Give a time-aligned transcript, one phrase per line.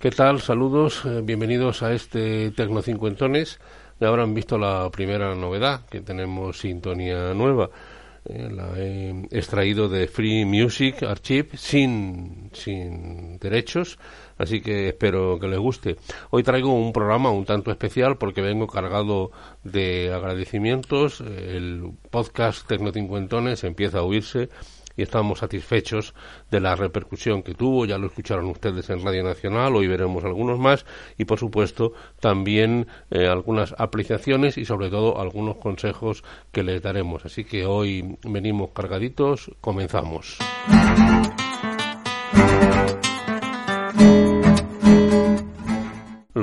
[0.00, 0.40] ¿Qué tal?
[0.40, 3.60] Saludos, eh, bienvenidos a este Tecno Cincuentones.
[4.00, 7.68] Ya habrán visto la primera novedad, que tenemos sintonía nueva.
[8.24, 13.98] Eh, la he extraído de Free Music Archive sin, sin derechos,
[14.40, 15.96] así que espero que les guste.
[16.30, 19.30] Hoy traigo un programa un tanto especial porque vengo cargado
[19.62, 21.20] de agradecimientos.
[21.20, 24.48] El podcast Tecno Cincuentones empieza a oírse
[24.96, 26.14] y estamos satisfechos
[26.50, 27.84] de la repercusión que tuvo.
[27.84, 30.86] Ya lo escucharon ustedes en Radio Nacional, hoy veremos algunos más
[31.18, 37.24] y, por supuesto, también eh, algunas apreciaciones y, sobre todo, algunos consejos que les daremos.
[37.26, 40.38] Así que hoy venimos cargaditos, comenzamos.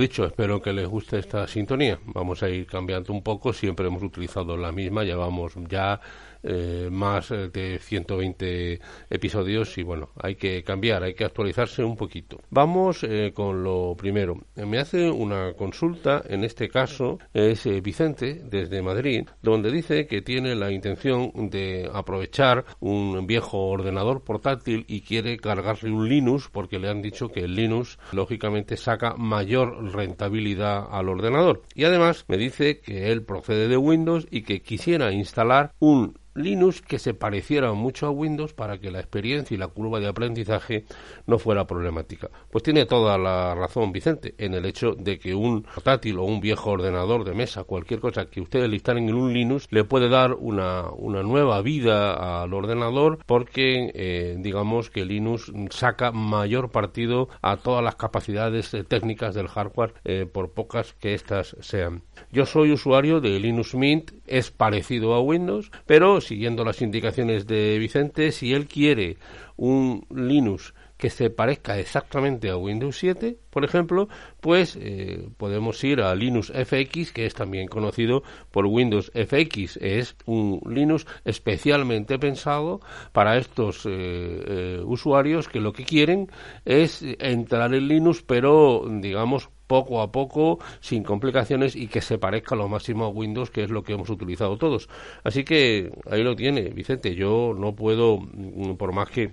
[0.00, 1.98] Dicho, espero que les guste esta sintonía.
[2.06, 6.00] Vamos a ir cambiando un poco, siempre hemos utilizado la misma, llevamos ya
[6.42, 11.96] eh, más eh, de 120 episodios y bueno, hay que cambiar, hay que actualizarse un
[11.96, 12.40] poquito.
[12.50, 14.38] Vamos eh, con lo primero.
[14.56, 20.54] Me hace una consulta, en este caso es Vicente desde Madrid, donde dice que tiene
[20.54, 26.88] la intención de aprovechar un viejo ordenador portátil y quiere cargarle un Linux porque le
[26.88, 31.62] han dicho que el Linux lógicamente saca mayor rentabilidad al ordenador.
[31.74, 36.80] Y además me dice que él procede de Windows y que quisiera instalar un Linux
[36.80, 40.84] que se pareciera mucho a Windows para que la experiencia y la curva de aprendizaje
[41.26, 42.30] no fuera problemática.
[42.50, 46.40] Pues tiene toda la razón Vicente en el hecho de que un portátil o un
[46.40, 50.08] viejo ordenador de mesa, cualquier cosa que ustedes le instalen en un Linux, le puede
[50.08, 57.28] dar una, una nueva vida al ordenador porque eh, digamos que Linux saca mayor partido
[57.42, 62.02] a todas las capacidades eh, técnicas del hardware eh, por pocas que éstas sean.
[62.30, 67.78] Yo soy usuario de Linux Mint, es parecido a Windows, pero siguiendo las indicaciones de
[67.78, 69.18] Vicente, si él quiere
[69.56, 74.08] un Linux que se parezca exactamente a Windows 7, por ejemplo,
[74.40, 79.78] pues eh, podemos ir a Linux FX, que es también conocido por Windows FX.
[79.78, 82.80] Es un Linux especialmente pensado
[83.12, 86.30] para estos eh, eh, usuarios que lo que quieren
[86.66, 92.56] es entrar en Linux, pero digamos poco a poco, sin complicaciones y que se parezca
[92.56, 94.88] lo máximo a Windows, que es lo que hemos utilizado todos.
[95.22, 97.14] Así que ahí lo tiene, Vicente.
[97.14, 99.30] Yo no puedo, mm, por más que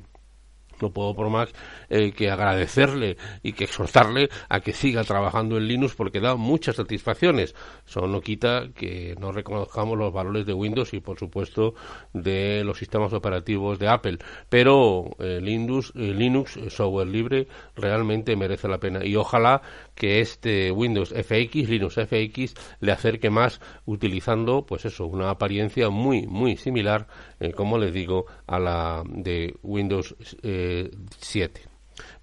[0.81, 1.49] no puedo por más
[1.89, 6.75] eh, que agradecerle y que exhortarle a que siga trabajando en Linux porque da muchas
[6.75, 7.55] satisfacciones.
[7.87, 11.73] Eso no quita que no reconozcamos los valores de Windows y, por supuesto,
[12.13, 14.17] de los sistemas operativos de Apple.
[14.49, 19.05] Pero eh, Linux, eh, Linux, software libre, realmente merece la pena.
[19.05, 19.61] Y ojalá
[19.95, 26.27] que este Windows FX, Linux FX, le acerque más utilizando, pues eso, una apariencia muy,
[26.27, 27.07] muy similar,
[27.55, 30.15] como les digo, a la de Windows
[31.19, 31.61] 7.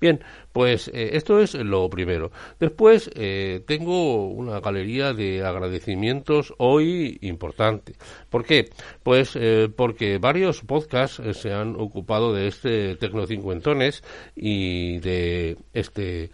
[0.00, 0.20] Bien,
[0.52, 2.30] pues eh, esto es lo primero.
[2.60, 7.94] Después eh, tengo una galería de agradecimientos hoy importante.
[8.30, 8.70] ¿Por qué?
[9.02, 14.02] Pues eh, porque varios podcasts se han ocupado de este Tecno Cincuentones
[14.34, 16.30] y de este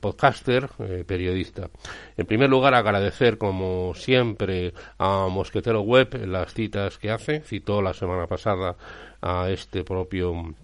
[0.00, 0.68] podcaster
[1.06, 1.70] periodista.
[2.16, 7.40] En primer lugar, agradecer como siempre a Mosquetero Web las citas que hace.
[7.40, 8.76] Citó la semana pasada
[9.22, 10.54] a este propio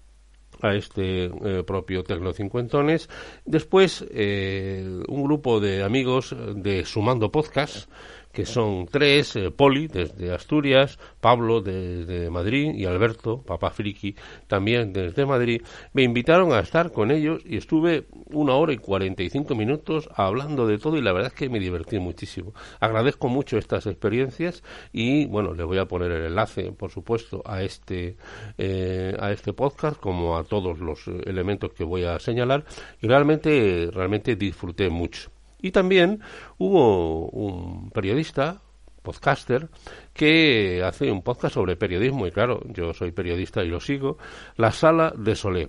[0.63, 3.09] a este eh, propio Tecno Cincuentones.
[3.45, 7.89] Después, eh, un grupo de amigos de Sumando Podcast
[8.33, 14.15] que son tres, eh, Poli desde Asturias, Pablo desde Madrid y Alberto, papá friki,
[14.47, 15.63] también desde Madrid,
[15.93, 20.09] me invitaron a estar con ellos y estuve una hora y cuarenta y cinco minutos
[20.15, 22.55] hablando de todo y la verdad es que me divertí muchísimo.
[22.81, 24.63] Agradezco mucho estas experiencias
[24.93, 28.17] y bueno, les voy a poner el enlace, por supuesto, a este,
[28.57, 32.65] eh, a este podcast como a todos los elementos que voy a señalar
[33.01, 35.31] y realmente, realmente disfruté mucho.
[35.63, 36.21] Y también
[36.59, 38.61] hubo un periodista,
[39.03, 39.69] podcaster,
[40.13, 44.19] que hace un podcast sobre periodismo, y claro, yo soy periodista y lo sigo,
[44.57, 45.69] La Sala de Solé.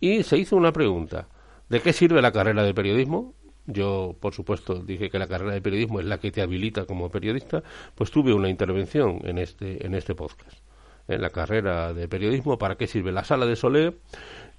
[0.00, 1.28] Y se hizo una pregunta,
[1.68, 3.34] ¿de qué sirve la carrera de periodismo?
[3.66, 7.10] Yo, por supuesto, dije que la carrera de periodismo es la que te habilita como
[7.10, 7.62] periodista,
[7.94, 10.58] pues tuve una intervención en este, en este podcast.
[11.06, 13.94] En la carrera de periodismo, ¿para qué sirve la sala de Solé?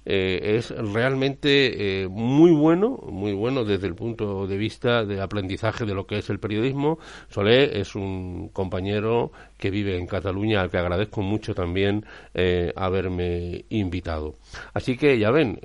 [0.04, 5.84] Eh, es realmente eh, muy bueno, muy bueno desde el punto de vista de aprendizaje
[5.84, 6.98] de lo que es el periodismo.
[7.28, 12.04] Solé es un compañero que vive en Cataluña, al que agradezco mucho también
[12.34, 14.36] eh, haberme invitado.
[14.74, 15.58] Así que ya ven,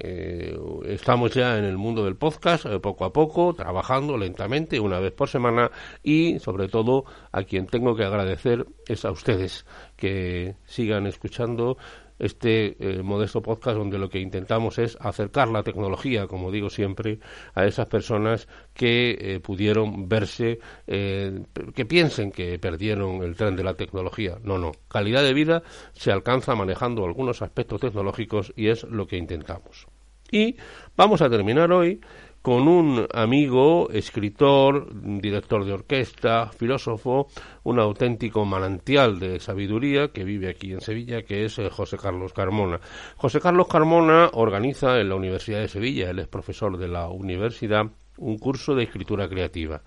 [0.85, 5.27] estamos ya en el mundo del podcast, poco a poco, trabajando lentamente, una vez por
[5.27, 5.71] semana,
[6.03, 9.65] y sobre todo a quien tengo que agradecer es a ustedes
[9.97, 11.77] que sigan escuchando
[12.19, 17.19] este eh, modesto podcast donde lo que intentamos es acercar la tecnología, como digo siempre,
[17.56, 21.42] a esas personas que eh, pudieron verse, eh,
[21.74, 24.38] que piensen que perdieron el tren de la tecnología.
[24.44, 24.74] No, no.
[24.89, 25.63] Calidad de vida
[25.94, 29.88] se alcanza manejando algunos aspectos tecnológicos y es lo que intentamos.
[30.31, 30.57] Y
[30.95, 32.01] vamos a terminar hoy
[32.49, 34.87] con un amigo, escritor,
[35.21, 37.27] director de orquesta, filósofo,
[37.61, 42.33] un auténtico manantial de sabiduría que vive aquí en Sevilla, que es eh, José Carlos
[42.33, 42.79] Carmona.
[43.17, 47.85] José Carlos Carmona organiza en la Universidad de Sevilla, él es profesor de la universidad,
[48.19, 49.81] un curso de escritura creativa.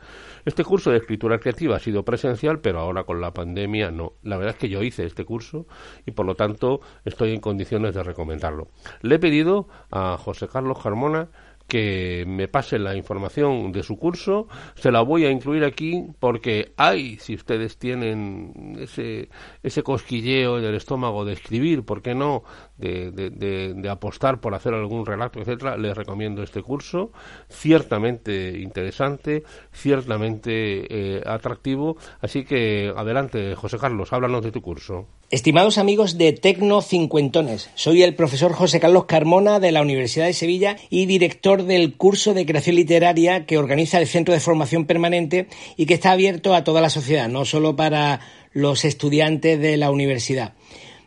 [0.44, 4.14] Este curso de escritura creativa ha sido presencial, pero ahora con la pandemia no.
[4.22, 5.66] La verdad es que yo hice este curso
[6.06, 8.68] y por lo tanto estoy en condiciones de recomendarlo.
[9.02, 11.28] Le he pedido a José Carlos Carmona
[11.66, 14.48] que me pase la información de su curso.
[14.74, 19.28] Se la voy a incluir aquí porque hay, si ustedes tienen ese,
[19.62, 22.44] ese cosquilleo en el estómago de escribir, ¿por qué no?
[22.76, 27.12] De, de, apostar por hacer algún relato, etcétera, les recomiendo este curso.
[27.48, 31.96] Ciertamente interesante, ciertamente eh, atractivo.
[32.20, 35.06] Así que adelante, José Carlos, háblanos de tu curso.
[35.30, 40.34] Estimados amigos de Tecno Cincuentones, soy el profesor José Carlos Carmona de la Universidad de
[40.34, 45.48] Sevilla y director del curso de creación literaria que organiza el Centro de Formación Permanente
[45.76, 48.20] y que está abierto a toda la sociedad, no solo para
[48.54, 50.54] los estudiantes de la universidad.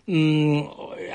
[0.08, 0.62] Mm,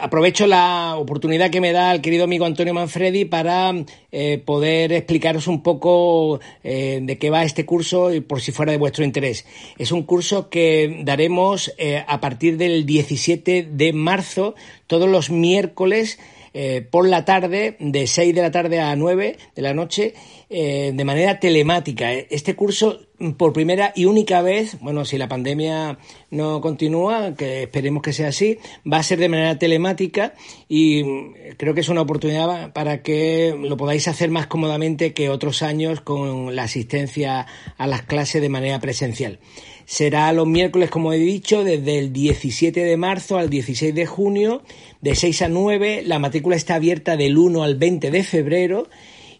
[0.01, 3.73] aprovecho la oportunidad que me da el querido amigo Antonio Manfredi para
[4.11, 8.73] eh, poder explicaros un poco eh, de qué va este curso y por si fuera
[8.73, 9.47] de vuestro interés.
[9.79, 14.57] Es un curso que daremos eh, a partir del 17 de marzo,
[14.89, 16.19] todos los miércoles
[16.91, 20.15] por la tarde, de 6 de la tarde a 9 de la noche,
[20.49, 22.13] de manera telemática.
[22.13, 23.01] Este curso
[23.37, 25.99] por primera y única vez, bueno, si la pandemia
[26.31, 28.59] no continúa, que esperemos que sea así,
[28.91, 30.35] va a ser de manera telemática
[30.69, 31.03] y
[31.59, 36.01] creo que es una oportunidad para que lo podáis hacer más cómodamente que otros años
[36.01, 37.47] con la asistencia
[37.77, 39.39] a las clases de manera presencial.
[39.85, 44.63] Será los miércoles, como he dicho, desde el 17 de marzo al 16 de junio,
[45.01, 46.05] de 6 a 9.
[46.07, 48.89] La matrícula está abierta del 1 al 20 de febrero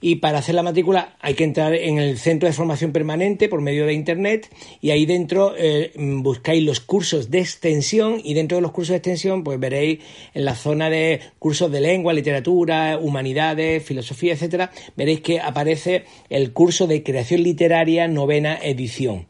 [0.01, 3.61] y para hacer la matrícula hay que entrar en el centro de formación permanente por
[3.61, 4.49] medio de internet
[4.81, 8.97] y ahí dentro eh, buscáis los cursos de extensión y dentro de los cursos de
[8.97, 10.01] extensión pues veréis
[10.35, 16.53] en la zona de cursos de lengua, literatura, humanidades, filosofía, etcétera, veréis que aparece el
[16.53, 19.27] curso de creación literaria novena edición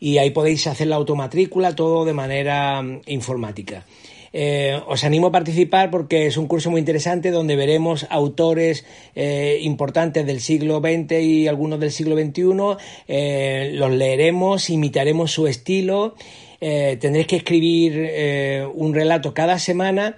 [0.00, 3.84] y ahí podéis hacer la automatrícula todo de manera mm, informática.
[4.32, 8.84] Eh, os animo a participar porque es un curso muy interesante donde veremos autores
[9.14, 12.76] eh, importantes del siglo XX y algunos del siglo XXI.
[13.08, 16.14] Eh, los leeremos, imitaremos su estilo.
[16.60, 20.16] Tendréis que escribir un relato cada semana,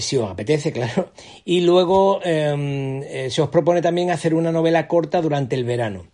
[0.00, 1.12] si os apetece, claro.
[1.44, 6.06] Y luego em, se os propone también hacer una novela corta durante el verano.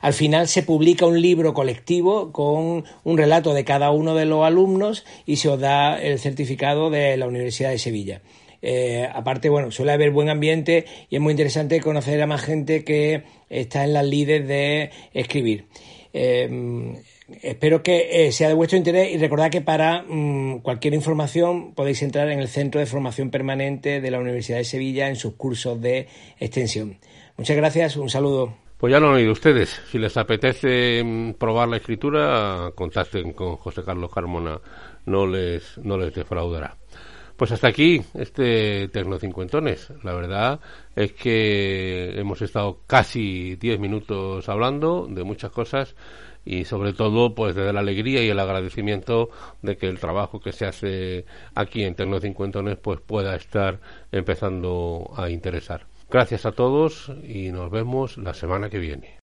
[0.00, 4.44] Al final se publica un libro colectivo con un relato de cada uno de los
[4.44, 8.22] alumnos y se os da el certificado de la Universidad de Sevilla.
[8.62, 12.84] Eh, aparte, bueno, suele haber buen ambiente y es muy interesante conocer a más gente
[12.84, 15.66] que está en las líderes de escribir.
[16.12, 16.94] Eh,
[17.42, 22.02] espero que eh, sea de vuestro interés y recordad que para mm, cualquier información podéis
[22.02, 25.80] entrar en el Centro de Formación Permanente de la Universidad de Sevilla en sus cursos
[25.80, 26.98] de extensión.
[27.36, 28.54] Muchas gracias, un saludo.
[28.78, 29.80] Pues ya lo han oído ustedes.
[29.90, 34.60] Si les apetece mm, probar la escritura, contacten con José Carlos Carmona.
[35.06, 36.76] No les, no les defraudará.
[37.36, 39.92] Pues hasta aquí este Tecnocincuentones.
[40.02, 40.60] La verdad
[40.94, 45.94] es que hemos estado casi diez minutos hablando de muchas cosas
[46.46, 49.28] y sobre todo pues de la alegría y el agradecimiento
[49.60, 53.80] de que el trabajo que se hace aquí en Tecnocincuentones pues pueda estar
[54.12, 55.86] empezando a interesar.
[56.08, 59.18] Gracias a todos y nos vemos la semana que viene.